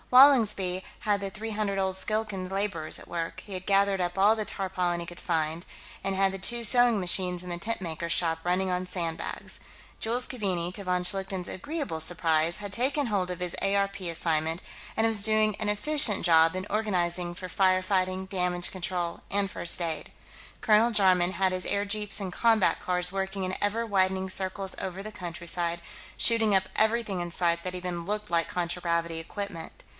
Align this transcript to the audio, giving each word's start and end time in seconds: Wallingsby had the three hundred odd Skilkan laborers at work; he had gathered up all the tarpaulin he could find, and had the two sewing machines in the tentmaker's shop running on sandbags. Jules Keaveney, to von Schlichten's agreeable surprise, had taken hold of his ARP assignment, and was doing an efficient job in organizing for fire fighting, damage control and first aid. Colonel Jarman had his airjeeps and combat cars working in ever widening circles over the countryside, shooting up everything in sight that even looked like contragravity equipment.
Wallingsby 0.09 0.83
had 1.01 1.21
the 1.21 1.29
three 1.29 1.51
hundred 1.51 1.79
odd 1.79 1.95
Skilkan 1.95 2.49
laborers 2.49 2.99
at 2.99 3.07
work; 3.07 3.43
he 3.45 3.53
had 3.53 3.65
gathered 3.67 4.01
up 4.01 4.17
all 4.17 4.35
the 4.35 4.43
tarpaulin 4.43 4.99
he 4.99 5.05
could 5.05 5.21
find, 5.21 5.63
and 6.03 6.15
had 6.15 6.33
the 6.33 6.39
two 6.39 6.65
sewing 6.65 6.99
machines 6.99 7.43
in 7.45 7.49
the 7.49 7.59
tentmaker's 7.59 8.11
shop 8.11 8.39
running 8.43 8.69
on 8.71 8.85
sandbags. 8.85 9.61
Jules 10.01 10.27
Keaveney, 10.27 10.73
to 10.73 10.83
von 10.83 11.03
Schlichten's 11.03 11.47
agreeable 11.47 12.01
surprise, 12.01 12.57
had 12.57 12.73
taken 12.73 13.05
hold 13.07 13.31
of 13.31 13.39
his 13.39 13.55
ARP 13.61 14.01
assignment, 14.01 14.61
and 14.97 15.07
was 15.07 15.23
doing 15.23 15.55
an 15.57 15.69
efficient 15.69 16.25
job 16.25 16.55
in 16.57 16.67
organizing 16.69 17.33
for 17.33 17.47
fire 17.47 17.83
fighting, 17.83 18.25
damage 18.25 18.69
control 18.71 19.21
and 19.29 19.49
first 19.49 19.81
aid. 19.81 20.11
Colonel 20.59 20.91
Jarman 20.91 21.33
had 21.33 21.53
his 21.53 21.65
airjeeps 21.65 22.19
and 22.19 22.33
combat 22.33 22.81
cars 22.81 23.13
working 23.13 23.45
in 23.45 23.55
ever 23.61 23.85
widening 23.85 24.29
circles 24.29 24.75
over 24.81 25.01
the 25.01 25.11
countryside, 25.13 25.79
shooting 26.17 26.53
up 26.53 26.67
everything 26.75 27.21
in 27.21 27.31
sight 27.31 27.63
that 27.63 27.75
even 27.75 28.03
looked 28.05 28.29
like 28.29 28.49
contragravity 28.49 29.19
equipment. 29.19 29.85